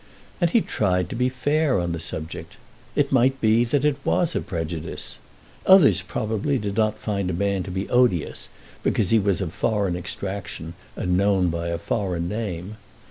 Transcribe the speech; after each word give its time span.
And 0.41 0.49
he 0.49 0.61
tried 0.61 1.09
to 1.11 1.15
be 1.15 1.29
fair 1.29 1.79
on 1.79 1.91
the 1.91 1.99
subject. 1.99 2.57
It 2.95 3.11
might 3.11 3.39
be 3.39 3.63
that 3.65 3.85
it 3.85 3.97
was 4.03 4.35
a 4.35 4.41
prejudice. 4.41 5.19
Others 5.67 6.01
probably 6.01 6.57
did 6.57 6.75
not 6.75 6.97
find 6.97 7.29
a 7.29 7.33
man 7.33 7.61
to 7.61 7.69
be 7.69 7.87
odious 7.87 8.49
because 8.81 9.11
he 9.11 9.19
was 9.19 9.41
of 9.41 9.53
foreign 9.53 9.95
extraction 9.95 10.73
and 10.95 11.15
known 11.17 11.49
by 11.49 11.67
a 11.67 11.77
foreign 11.77 12.27
name. 12.27 12.77